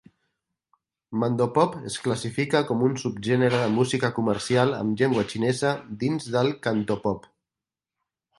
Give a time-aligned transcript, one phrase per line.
[1.23, 5.75] Mandopop es classifica com un subgènere de música comercial en llengua xinesa
[6.07, 7.31] dins del Cantopop.